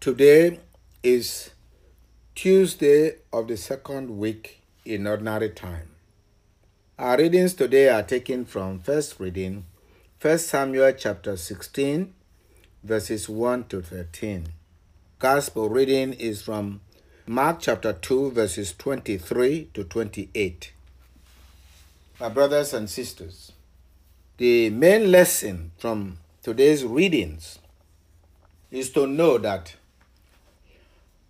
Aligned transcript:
Today 0.00 0.60
is 1.02 1.50
Tuesday 2.34 3.16
of 3.34 3.48
the 3.48 3.58
second 3.58 4.16
week 4.16 4.62
in 4.86 5.06
ordinary 5.06 5.50
time. 5.50 5.90
Our 6.98 7.18
readings 7.18 7.52
today 7.52 7.90
are 7.90 8.02
taken 8.02 8.46
from 8.46 8.78
first 8.78 9.20
reading, 9.20 9.66
1 10.22 10.38
Samuel 10.38 10.92
chapter 10.92 11.36
16, 11.36 12.14
verses 12.82 13.28
1 13.28 13.64
to 13.64 13.82
13. 13.82 14.46
Gospel 15.18 15.68
reading 15.68 16.14
is 16.14 16.40
from 16.40 16.80
Mark 17.26 17.58
chapter 17.60 17.92
2, 17.92 18.30
verses 18.30 18.72
23 18.72 19.68
to 19.74 19.84
28. 19.84 20.72
My 22.18 22.30
brothers 22.30 22.72
and 22.72 22.88
sisters, 22.88 23.52
the 24.38 24.70
main 24.70 25.12
lesson 25.12 25.72
from 25.76 26.20
today's 26.42 26.86
readings 26.86 27.58
is 28.70 28.88
to 28.92 29.06
know 29.06 29.36
that 29.36 29.74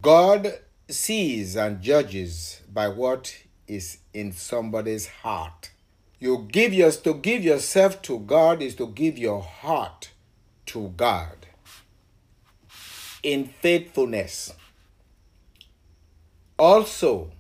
God 0.03 0.59
sees 0.89 1.57
and 1.57 1.83
judges 1.83 2.63
by 2.73 2.89
what 2.89 3.37
is 3.67 3.99
in 4.15 4.33
somebody's 4.33 5.07
heart. 5.07 5.71
You 6.19 6.49
give 6.51 6.73
yours 6.73 6.97
to 7.03 7.13
give 7.13 7.45
yourself 7.45 8.01
to 8.03 8.19
God 8.19 8.63
is 8.63 8.75
to 8.77 8.87
give 8.87 9.19
your 9.19 9.43
heart 9.43 10.11
to 10.67 10.93
God 10.97 11.47
in 13.23 13.47
faithfulness. 13.47 14.55
Also, 16.59 17.31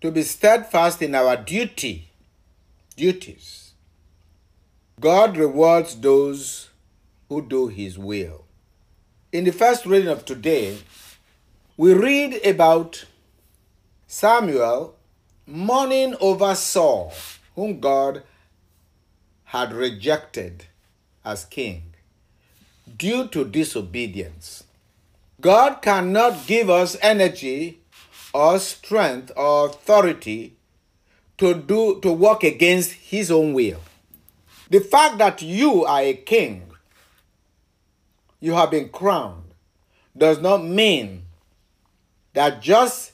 to 0.00 0.10
be 0.10 0.22
steadfast 0.22 1.02
in 1.02 1.14
our 1.14 1.36
duty, 1.36 2.10
duties. 2.96 3.72
God 4.98 5.36
rewards 5.36 5.96
those 5.96 6.70
who 7.28 7.42
do 7.42 7.68
his 7.68 7.98
will. 7.98 8.44
In 9.32 9.44
the 9.44 9.52
first 9.52 9.86
reading 9.86 10.08
of 10.08 10.24
today, 10.24 10.78
we 11.80 11.94
read 11.94 12.38
about 12.44 13.06
Samuel 14.06 14.96
mourning 15.46 16.14
over 16.20 16.54
Saul, 16.54 17.10
whom 17.54 17.80
God 17.80 18.22
had 19.44 19.72
rejected 19.72 20.66
as 21.24 21.46
king 21.46 21.94
due 22.98 23.28
to 23.28 23.46
disobedience. 23.46 24.64
God 25.40 25.80
cannot 25.80 26.46
give 26.46 26.68
us 26.68 26.98
energy 27.00 27.80
or 28.34 28.58
strength 28.58 29.32
or 29.34 29.68
authority 29.70 30.56
to 31.38 31.54
do 31.54 31.98
to 32.02 32.12
work 32.12 32.44
against 32.44 32.92
his 32.92 33.30
own 33.30 33.54
will. 33.54 33.80
The 34.68 34.80
fact 34.80 35.16
that 35.16 35.40
you 35.40 35.86
are 35.86 36.02
a 36.02 36.12
king, 36.12 36.72
you 38.38 38.52
have 38.52 38.70
been 38.70 38.90
crowned, 38.90 39.54
does 40.14 40.42
not 40.42 40.62
mean 40.62 41.22
that 42.32 42.62
just 42.62 43.12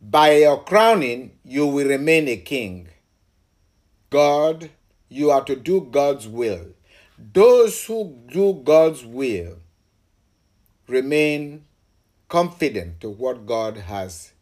by 0.00 0.36
your 0.36 0.62
crowning 0.62 1.38
you 1.44 1.66
will 1.66 1.88
remain 1.88 2.28
a 2.28 2.36
king. 2.36 2.88
God, 4.10 4.70
you 5.08 5.30
are 5.30 5.44
to 5.44 5.56
do 5.56 5.80
God's 5.80 6.28
will. 6.28 6.66
Those 7.32 7.84
who 7.84 8.18
do 8.28 8.60
God's 8.64 9.04
will 9.04 9.58
remain 10.88 11.64
confident 12.28 13.00
to 13.00 13.08
what 13.08 13.46
God 13.46 13.76
has 13.76 14.32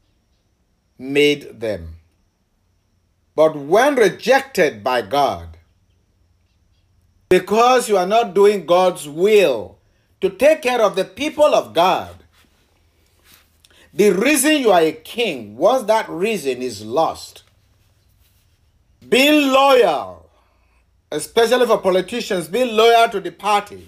made 0.98 1.60
them. 1.60 1.96
But 3.34 3.56
when 3.56 3.94
rejected 3.96 4.84
by 4.84 5.02
God, 5.02 5.56
because 7.28 7.88
you 7.88 7.96
are 7.96 8.06
not 8.06 8.34
doing 8.34 8.66
God's 8.66 9.08
will 9.08 9.78
to 10.20 10.28
take 10.28 10.62
care 10.62 10.82
of 10.82 10.96
the 10.96 11.04
people 11.04 11.54
of 11.54 11.72
God, 11.72 12.21
the 13.94 14.10
reason 14.10 14.56
you 14.56 14.70
are 14.70 14.80
a 14.80 14.92
king, 14.92 15.56
once 15.56 15.84
that 15.84 16.08
reason 16.08 16.62
is 16.62 16.84
lost, 16.84 17.42
being 19.06 19.52
loyal, 19.52 20.30
especially 21.10 21.66
for 21.66 21.78
politicians, 21.78 22.48
being 22.48 22.74
loyal 22.74 23.08
to 23.10 23.20
the 23.20 23.30
party, 23.30 23.86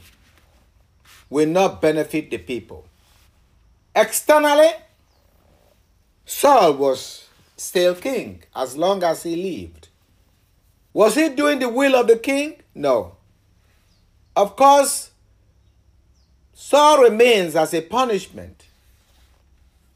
will 1.31 1.49
not 1.49 1.81
benefit 1.81 2.31
the 2.31 2.39
people. 2.39 2.87
Externally, 3.97 4.71
Saul 6.27 6.75
was 6.75 7.28
still 7.57 7.95
king 7.95 8.43
as 8.55 8.77
long 8.77 9.03
as 9.03 9.23
he 9.23 9.37
lived. 9.37 9.89
Was 10.93 11.15
he 11.15 11.31
doing 11.31 11.61
the 11.61 11.69
will 11.69 11.97
of 11.97 12.09
the 12.09 12.17
king? 12.17 12.62
No. 12.75 13.17
Of 14.37 14.55
course, 14.57 15.11
Saul 16.53 17.03
remains 17.03 17.57
as 17.57 17.73
a 17.73 17.81
punishment 17.81 18.64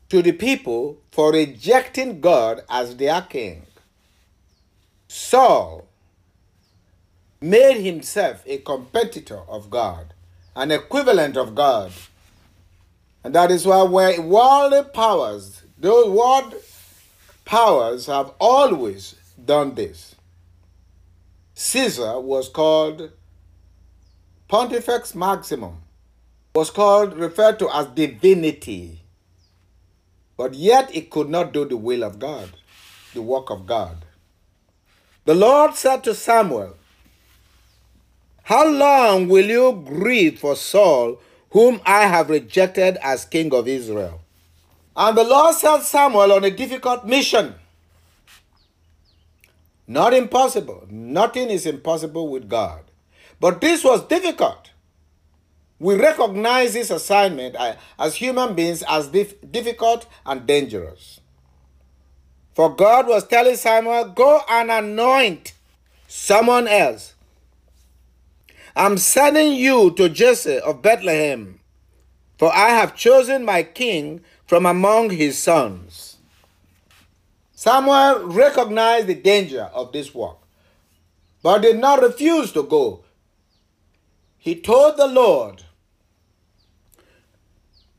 to 0.08 0.22
the 0.22 0.32
people 0.32 0.98
for 1.10 1.32
rejecting 1.32 2.20
God 2.20 2.62
as 2.69 2.96
their 2.96 3.20
king. 3.22 3.66
Saul 5.06 5.86
made 7.41 7.82
himself 7.82 8.42
a 8.46 8.58
competitor 8.58 9.41
of 9.48 9.70
God, 9.70 10.14
an 10.56 10.70
equivalent 10.70 11.36
of 11.36 11.54
God. 11.54 11.92
And 13.22 13.34
that 13.34 13.50
is 13.50 13.66
why 13.66 13.82
worldly 13.84 14.82
powers, 14.92 15.62
those 15.76 16.08
world 16.08 16.54
powers 17.44 18.06
have 18.06 18.32
always 18.40 19.14
done 19.44 19.75
this. 19.75 20.14
Caesar 21.54 22.20
was 22.20 22.48
called 22.48 23.10
Pontifex 24.48 25.14
Maximum, 25.14 25.82
was 26.54 26.70
called 26.70 27.14
referred 27.14 27.58
to 27.58 27.69
as 27.75 27.86
divinity 27.88 29.02
but 30.38 30.54
yet 30.54 30.94
it 30.94 31.10
could 31.10 31.28
not 31.28 31.53
do 31.53 31.66
the 31.66 31.76
will 31.76 32.04
of 32.04 32.19
God, 32.19 32.49
the 33.12 33.21
work 33.21 33.50
of 33.50 33.66
God. 33.66 34.04
The 35.26 35.34
Lord 35.34 35.75
said 35.75 36.04
to 36.04 36.15
Samuel, 36.15 36.76
How 38.44 38.66
long 38.66 39.28
will 39.28 39.44
you 39.44 39.82
grieve 39.84 40.38
for 40.38 40.54
Saul, 40.56 41.21
whom 41.50 41.81
I 41.84 42.04
have 42.04 42.31
rejected 42.31 42.97
as 43.03 43.25
king 43.26 43.53
of 43.53 43.69
Israel? 43.69 44.21
And 44.97 45.19
the 45.19 45.25
Lord 45.25 45.54
sent 45.56 45.82
Samuel 45.82 46.32
on 46.32 46.44
a 46.44 46.50
difficult 46.50 47.05
mission. 47.05 47.55
Not 49.88 50.15
impossible. 50.15 50.87
Nothing 50.88 51.50
is 51.50 51.66
impossible 51.66 52.28
with 52.28 52.49
God. 52.49 52.82
But 53.41 53.60
this 53.60 53.82
was 53.82 54.06
difficult. 54.06 54.68
We 55.81 55.94
recognize 55.94 56.72
this 56.72 56.91
assignment 56.91 57.55
uh, 57.56 57.77
as 57.99 58.16
human 58.16 58.55
beings 58.55 58.83
as 58.89 59.09
dif- 59.09 59.37
difficult 59.50 60.06
and 60.27 60.47
dangerous. 60.47 61.21
For 62.55 62.75
God 62.75 63.06
was 63.06 63.27
telling 63.27 63.55
Samuel, 63.55 64.06
Go 64.06 64.41
and 64.49 64.71
anoint 64.71 65.53
someone 66.09 66.67
else. 66.67 67.15
I'm 68.75 68.99
sending 68.99 69.53
you 69.53 69.93
to 69.93 70.09
Jesse 70.09 70.59
of 70.59 70.83
Bethlehem, 70.83 71.61
for 72.37 72.53
I 72.53 72.71
have 72.71 72.97
chosen 72.97 73.44
my 73.44 73.62
king 73.62 74.22
from 74.47 74.67
among 74.67 75.11
his 75.11 75.38
sons. 75.38 76.17
Samuel 77.53 78.28
recognized 78.28 79.09
the 79.09 79.15
danger 79.15 79.71
of 79.75 79.93
this 79.93 80.15
work, 80.15 80.38
but 81.43 81.62
did 81.62 81.78
not 81.78 82.03
refuse 82.03 82.53
to 82.53 82.62
go. 82.62 83.05
He 84.38 84.61
told 84.61 84.97
the 84.97 85.09
Lord, 85.09 85.65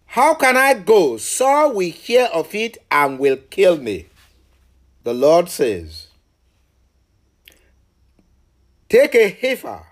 how 0.10 0.34
can 0.34 0.58
I 0.58 0.74
go? 0.74 1.18
Saul 1.18 1.74
will 1.74 1.92
hear 1.92 2.26
of 2.34 2.56
it 2.56 2.80
and 2.90 3.20
will 3.20 3.38
kill 3.52 3.78
me. 3.78 4.08
The 5.04 5.14
Lord 5.14 5.50
says, 5.50 6.08
Take 8.90 9.14
a 9.14 9.30
heifer 9.30 9.84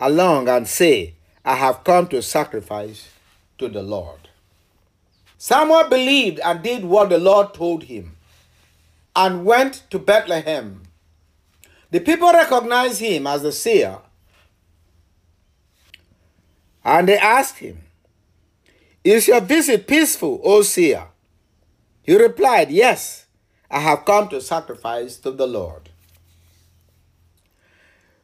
along 0.00 0.48
and 0.48 0.66
say, 0.66 1.14
I 1.44 1.54
have 1.54 1.84
come 1.84 2.08
to 2.08 2.20
sacrifice 2.22 3.08
to 3.58 3.68
the 3.68 3.84
Lord. 3.84 4.18
Samuel 5.38 5.88
believed 5.88 6.40
and 6.40 6.60
did 6.60 6.84
what 6.84 7.10
the 7.10 7.18
Lord 7.18 7.54
told 7.54 7.84
him 7.84 8.16
and 9.14 9.44
went 9.44 9.84
to 9.90 10.00
Bethlehem. 10.00 10.82
The 11.92 12.00
people 12.00 12.32
recognized 12.32 12.98
him 12.98 13.28
as 13.28 13.42
the 13.42 13.52
seer 13.52 13.98
and 16.84 17.08
they 17.08 17.16
asked 17.16 17.58
him, 17.58 17.78
is 19.02 19.28
your 19.28 19.40
visit 19.40 19.86
peaceful, 19.86 20.40
O 20.44 20.62
seer? 20.62 21.08
He 22.02 22.16
replied, 22.16 22.70
Yes, 22.70 23.26
I 23.70 23.80
have 23.80 24.04
come 24.04 24.28
to 24.28 24.40
sacrifice 24.40 25.16
to 25.18 25.30
the 25.30 25.46
Lord. 25.46 25.90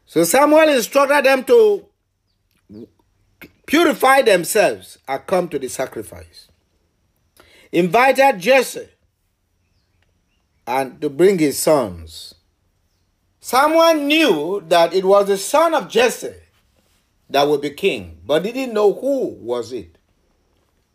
So 0.07 0.25
Samuel 0.25 0.69
instructed 0.69 1.25
them 1.25 1.45
to 1.45 1.87
purify 3.67 4.23
themselves 4.23 4.99
and 5.07 5.27
come 5.27 5.49
to 5.49 5.59
the 5.59 5.69
sacrifice. 5.69 6.49
Invited 7.73 8.39
Jesse 8.39 8.89
and 10.67 11.01
to 11.01 11.11
bring 11.11 11.39
his 11.39 11.59
sons. 11.59 12.35
Samuel 13.41 13.95
knew 13.95 14.65
that 14.69 14.95
it 14.95 15.05
was 15.05 15.27
the 15.27 15.37
son 15.37 15.75
of 15.75 15.89
Jesse 15.89 16.35
that 17.31 17.47
would 17.47 17.61
be 17.61 17.71
king, 17.71 18.19
but 18.25 18.45
he 18.45 18.53
didn't 18.53 18.75
know 18.75 18.93
who 18.93 19.29
was 19.41 19.73
it. 19.73 19.96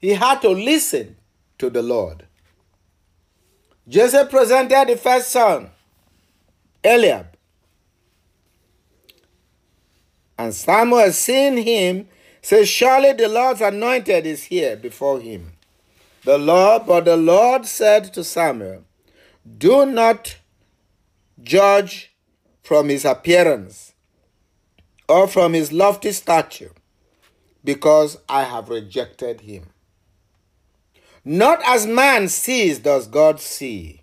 He 0.01 0.09
had 0.09 0.41
to 0.41 0.49
listen 0.49 1.15
to 1.59 1.69
the 1.69 1.83
Lord. 1.83 2.25
Joseph 3.87 4.29
presented 4.29 4.87
the 4.87 4.97
first 4.97 5.29
son, 5.29 5.69
Eliab. 6.83 7.27
And 10.37 10.53
Samuel, 10.53 11.11
seeing 11.11 11.57
him, 11.57 12.07
says, 12.41 12.67
Surely 12.67 13.13
the 13.13 13.27
Lord's 13.27 13.61
anointed 13.61 14.25
is 14.25 14.45
here 14.45 14.75
before 14.75 15.19
him. 15.19 15.51
The 16.23 16.39
Lord, 16.39 16.87
but 16.87 17.05
the 17.05 17.17
Lord 17.17 17.67
said 17.67 18.11
to 18.13 18.23
Samuel, 18.23 18.83
Do 19.57 19.85
not 19.85 20.37
judge 21.43 22.11
from 22.63 22.89
his 22.89 23.05
appearance 23.05 23.93
or 25.07 25.27
from 25.27 25.53
his 25.53 25.71
lofty 25.71 26.11
stature, 26.11 26.71
because 27.63 28.17
I 28.29 28.43
have 28.43 28.69
rejected 28.69 29.41
him. 29.41 29.65
Not 31.23 31.61
as 31.65 31.85
man 31.85 32.29
sees 32.29 32.79
does 32.79 33.07
God 33.07 33.39
see, 33.39 34.01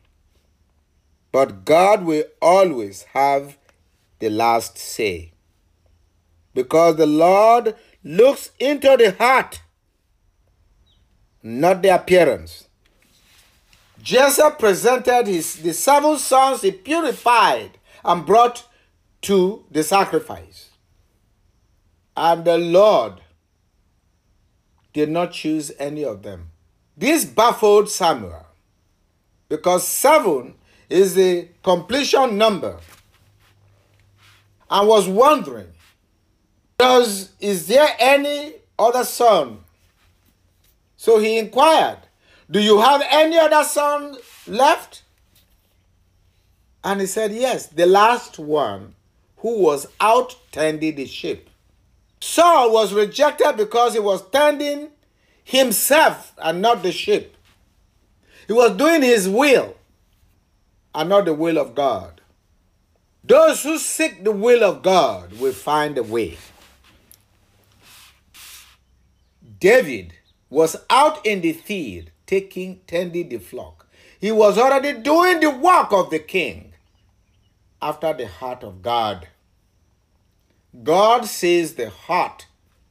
but 1.33 1.65
God 1.65 2.05
will 2.05 2.25
always 2.41 3.03
have 3.15 3.59
the 4.21 4.31
last 4.31 4.79
say. 4.79 5.33
Because 6.55 6.97
the 6.97 7.07
Lord 7.07 7.75
looks 8.05 8.53
into 8.61 8.97
the 8.97 9.17
heart, 9.19 9.61
not 11.43 11.83
the 11.83 11.95
appearance. 11.95 12.69
Jesse 14.01 14.43
presented 14.59 15.27
his 15.27 15.57
the 15.57 15.73
seven 15.73 16.19
sons 16.19 16.63
he 16.63 16.71
purified 16.71 17.79
and 18.05 18.25
brought 18.25 18.67
to 19.23 19.65
the 19.71 19.83
sacrifice. 19.83 20.71
And 22.17 22.45
the 22.45 22.59
Lord 22.59 23.21
did 24.93 25.09
not 25.11 25.33
choose 25.33 25.73
any 25.79 26.05
of 26.05 26.23
them. 26.23 26.51
This 26.99 27.25
baffled 27.25 27.89
Samuel 27.89 28.45
because 29.49 29.87
seven 29.87 30.55
is 30.91 31.15
the 31.15 31.47
completion 31.63 32.37
number. 32.37 32.77
And 34.69 34.89
was 34.89 35.07
wondering 35.07 35.69
does 36.77 37.31
is 37.41 37.69
there 37.69 37.89
any 38.01 38.55
other 38.79 39.05
son? 39.05 39.59
So 40.97 41.21
he 41.21 41.39
inquired 41.39 41.99
do 42.51 42.61
you 42.61 42.81
have 42.81 43.03
any 43.09 43.39
other 43.39 43.63
son 43.63 44.17
left? 44.49 45.03
And 46.83 47.01
he 47.01 47.07
said 47.07 47.31
yes 47.33 47.67
the 47.67 47.87
last 47.87 48.41
one 48.41 48.97
who 49.37 49.61
was 49.61 49.87
out 50.01 50.35
tending 50.51 50.97
the 50.97 51.07
sheep. 51.07 51.49
Saul 52.21 52.73
was 52.73 52.93
rejected 52.93 53.57
because 53.57 53.93
he 53.93 54.01
was 54.01 54.29
tending 54.31 54.89
himself 55.49 56.35
and 56.37 56.61
not 56.61 56.83
the 56.83 56.93
sheep. 56.93 57.35
He 58.47 58.53
was 58.53 58.77
doing 58.77 59.01
his 59.01 59.27
will 59.27 59.77
and 60.95 61.09
not 61.09 61.25
the 61.25 61.33
will 61.33 61.57
of 61.57 61.75
God. 61.75 62.21
Those 63.25 63.63
who 63.63 63.79
seek 63.79 64.25
the 64.25 64.31
will 64.31 64.63
of 64.63 64.83
God 64.83 65.33
will 65.41 65.55
find 65.55 65.97
a 65.97 66.03
way. 66.03 66.37
David 69.59 70.13
was 70.51 70.77
out 70.91 71.25
in 71.25 71.41
the 71.41 71.55
field 71.55 72.11
taking 72.27 72.81
tending 72.87 73.31
the 73.31 73.39
flock. 73.39 73.87
He 74.21 74.31
was 74.31 74.59
already 74.59 75.01
doing 75.01 75.41
the 75.41 75.51
work 75.51 75.93
of 75.93 76.11
the 76.11 76.19
king 76.19 76.75
after 77.81 78.13
the 78.13 78.29
heart 78.29 78.63
of 78.63 78.83
God. 78.83 79.29
God 80.83 81.25
sees 81.25 81.77
the 81.77 81.89
heart 81.89 82.49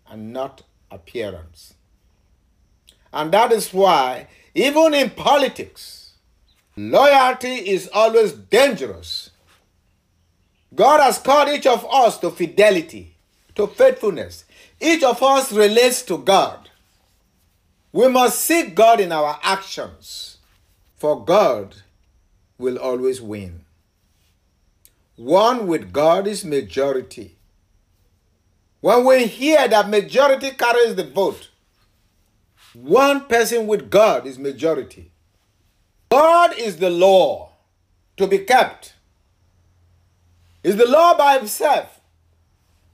and 0.10 0.34
not 0.34 0.64
appearance. 0.90 1.76
And 3.14 3.32
that 3.32 3.52
is 3.52 3.74
why, 3.74 4.28
even 4.54 4.94
in 4.94 5.10
politics, 5.12 6.14
loyalty 6.76 7.56
is 7.56 7.90
always 7.94 8.34
dangerous. 8.34 9.32
God 10.76 11.00
has 11.00 11.18
called 11.18 11.50
each 11.50 11.66
of 11.66 11.86
us 11.90 12.18
to 12.20 12.30
fidelity, 12.30 13.16
to 13.56 13.68
faithfulness. 13.68 14.46
Each 14.80 15.04
of 15.04 15.22
us 15.24 15.52
relates 15.52 16.04
to 16.04 16.18
God. 16.18 16.70
We 17.92 18.08
must 18.10 18.40
seek 18.40 18.76
God 18.76 19.00
in 19.00 19.12
our 19.12 19.40
actions, 19.42 20.38
for 20.98 21.24
God 21.24 21.76
will 22.58 22.78
always 22.78 23.22
win. 23.22 23.62
One 25.16 25.66
with 25.66 25.92
God 25.92 26.28
is 26.28 26.46
majority. 26.46 27.38
When 28.82 29.04
we 29.06 29.26
hear 29.26 29.68
that 29.68 29.90
majority 29.90 30.52
carries 30.52 30.96
the 30.96 31.06
vote, 31.06 31.47
one 32.84 33.26
person 33.26 33.66
with 33.66 33.90
God 33.90 34.28
is 34.28 34.38
majority. 34.38 35.12
God 36.10 36.54
is 36.58 36.78
the 36.78 36.90
law 36.90 37.50
to 38.18 38.28
be 38.28 38.40
kept. 38.40 38.94
Is 40.64 40.76
the 40.76 40.88
law 40.88 41.18
by 41.18 41.38
himself, 41.38 42.00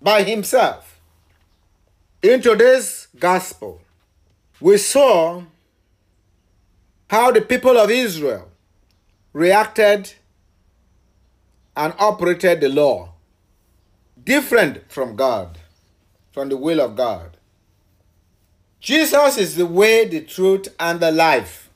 by 0.02 0.24
himself. 0.24 1.00
In 2.22 2.42
today's 2.42 3.08
gospel, 3.20 3.82
we 4.62 4.78
saw 4.78 5.44
how 7.10 7.32
the 7.32 7.42
people 7.42 7.78
of 7.78 7.92
Israel 7.92 8.50
reacted 9.34 10.14
and 11.76 11.94
operated 12.00 12.62
the 12.62 12.70
law 12.70 13.14
different 14.24 14.90
from 14.90 15.16
God, 15.16 15.58
from 16.32 16.50
the 16.50 16.58
will 16.58 16.80
of 16.80 16.96
God. 16.96 17.38
Jesus 18.84 19.38
is 19.38 19.56
the 19.56 19.66
way, 19.66 20.06
the 20.06 20.20
truth, 20.20 20.68
and 20.78 21.00
the 21.00 21.10
life. 21.10 21.70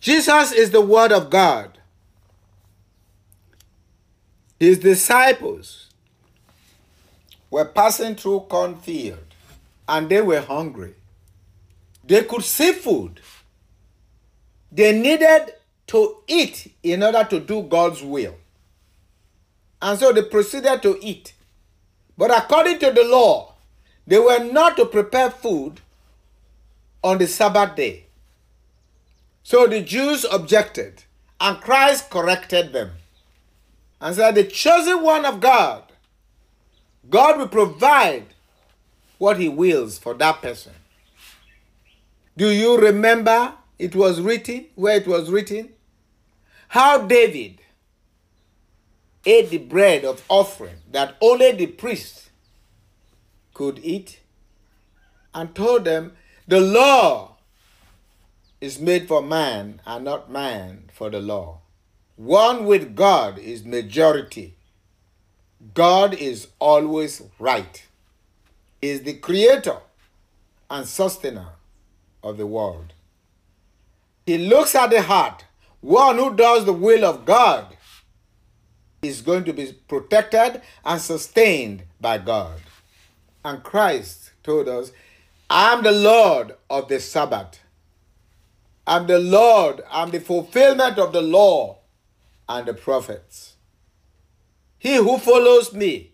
Jesus 0.00 0.50
is 0.50 0.70
the 0.70 0.80
Word 0.80 1.12
of 1.12 1.28
God. 1.28 1.76
His 4.58 4.78
disciples 4.78 5.90
were 7.50 7.66
passing 7.66 8.14
through 8.14 8.46
cornfield 8.48 9.26
and 9.86 10.08
they 10.08 10.22
were 10.22 10.40
hungry. 10.40 10.94
They 12.02 12.24
could 12.24 12.44
see 12.44 12.72
food. 12.72 13.20
They 14.72 14.98
needed 14.98 15.52
to 15.88 16.16
eat 16.26 16.72
in 16.82 17.02
order 17.02 17.24
to 17.24 17.40
do 17.40 17.60
God's 17.60 18.02
will. 18.02 18.36
And 19.82 19.98
so 19.98 20.14
they 20.14 20.22
proceeded 20.22 20.80
to 20.80 20.98
eat. 21.02 21.34
But 22.16 22.30
according 22.30 22.78
to 22.78 22.90
the 22.90 23.04
law, 23.04 23.52
they 24.06 24.18
were 24.18 24.42
not 24.42 24.78
to 24.78 24.86
prepare 24.86 25.30
food 25.30 25.82
on 27.06 27.18
the 27.18 27.26
Sabbath 27.28 27.76
day. 27.76 28.06
So 29.44 29.68
the 29.68 29.80
Jews 29.80 30.26
objected, 30.28 31.04
and 31.40 31.60
Christ 31.60 32.10
corrected 32.10 32.72
them 32.72 32.90
and 34.00 34.16
said, 34.16 34.34
The 34.34 34.42
chosen 34.42 35.04
one 35.04 35.24
of 35.24 35.38
God, 35.38 35.84
God 37.08 37.38
will 37.38 37.46
provide 37.46 38.26
what 39.18 39.38
he 39.38 39.48
wills 39.48 39.98
for 39.98 40.14
that 40.14 40.42
person. 40.42 40.72
Do 42.36 42.50
you 42.50 42.76
remember 42.76 43.52
it 43.78 43.94
was 43.94 44.20
written, 44.20 44.66
where 44.74 44.96
it 44.96 45.06
was 45.06 45.30
written? 45.30 45.74
How 46.68 47.06
David 47.06 47.60
ate 49.24 49.50
the 49.50 49.58
bread 49.58 50.04
of 50.04 50.24
offering 50.28 50.78
that 50.90 51.14
only 51.20 51.52
the 51.52 51.68
priest 51.68 52.30
could 53.54 53.78
eat 53.84 54.18
and 55.32 55.54
told 55.54 55.84
them, 55.84 56.16
the 56.48 56.60
law 56.60 57.36
is 58.60 58.78
made 58.78 59.08
for 59.08 59.22
man 59.22 59.80
and 59.84 60.04
not 60.04 60.30
man 60.30 60.90
for 60.92 61.10
the 61.10 61.20
law. 61.20 61.60
One 62.16 62.64
with 62.64 62.94
God 62.96 63.38
is 63.38 63.64
majority. 63.64 64.54
God 65.74 66.14
is 66.14 66.48
always 66.58 67.22
right. 67.38 67.86
He 68.80 68.90
is 68.90 69.02
the 69.02 69.14
creator 69.14 69.78
and 70.70 70.86
sustainer 70.86 71.48
of 72.22 72.36
the 72.36 72.46
world. 72.46 72.92
He 74.24 74.38
looks 74.38 74.74
at 74.74 74.90
the 74.90 75.02
heart. 75.02 75.44
One 75.80 76.16
who 76.16 76.34
does 76.34 76.64
the 76.64 76.72
will 76.72 77.04
of 77.04 77.24
God 77.24 77.76
is 79.02 79.20
going 79.20 79.44
to 79.44 79.52
be 79.52 79.72
protected 79.88 80.62
and 80.84 81.00
sustained 81.00 81.84
by 82.00 82.18
God. 82.18 82.60
And 83.44 83.62
Christ 83.62 84.32
told 84.42 84.68
us 84.68 84.92
I'm 85.48 85.82
the 85.82 85.92
Lord 85.92 86.54
of 86.68 86.88
the 86.88 86.98
Sabbath. 86.98 87.60
I'm 88.86 89.06
the 89.06 89.18
Lord. 89.18 89.82
I'm 89.90 90.10
the 90.10 90.20
fulfillment 90.20 90.98
of 90.98 91.12
the 91.12 91.22
law 91.22 91.78
and 92.48 92.66
the 92.66 92.74
prophets. 92.74 93.56
He 94.78 94.96
who 94.96 95.18
follows 95.18 95.72
me 95.72 96.12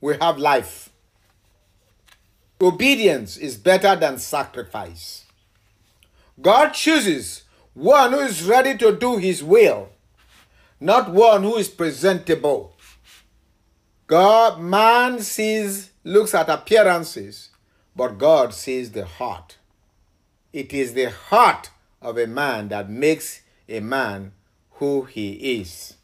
will 0.00 0.18
have 0.20 0.38
life. 0.38 0.90
Obedience 2.60 3.36
is 3.36 3.56
better 3.56 3.96
than 3.96 4.18
sacrifice. 4.18 5.24
God 6.40 6.70
chooses 6.70 7.42
one 7.74 8.12
who 8.12 8.20
is 8.20 8.42
ready 8.44 8.76
to 8.78 8.96
do 8.96 9.18
his 9.18 9.44
will, 9.44 9.90
not 10.78 11.10
one 11.10 11.42
who 11.42 11.56
is 11.56 11.68
presentable. 11.68 12.74
God, 14.06 14.60
man 14.60 15.20
sees, 15.20 15.90
looks 16.02 16.34
at 16.34 16.48
appearances, 16.48 17.49
but 17.94 18.18
God 18.18 18.54
sees 18.54 18.92
the 18.92 19.04
heart. 19.04 19.58
It 20.52 20.72
is 20.72 20.94
the 20.94 21.10
heart 21.10 21.70
of 22.02 22.18
a 22.18 22.26
man 22.26 22.68
that 22.68 22.90
makes 22.90 23.42
a 23.68 23.80
man 23.80 24.32
who 24.72 25.02
he 25.02 25.60
is. 25.60 25.94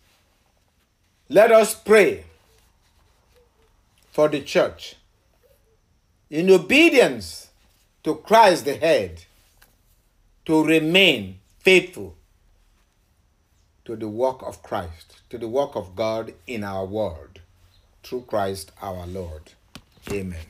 Let 1.28 1.50
us 1.50 1.74
pray 1.74 2.24
for 4.10 4.28
the 4.28 4.40
church 4.40 4.96
in 6.30 6.50
obedience 6.50 7.48
to 8.04 8.14
Christ 8.14 8.64
the 8.64 8.76
head 8.76 9.24
to 10.44 10.64
remain 10.64 11.40
faithful 11.58 12.16
to 13.84 13.96
the 13.96 14.08
work 14.08 14.42
of 14.42 14.62
Christ, 14.62 15.20
to 15.30 15.38
the 15.38 15.48
work 15.48 15.76
of 15.76 15.96
God 15.96 16.34
in 16.46 16.64
our 16.64 16.84
world, 16.84 17.40
through 18.02 18.22
Christ 18.22 18.72
our 18.82 19.06
Lord. 19.06 19.52
Amen. 20.10 20.44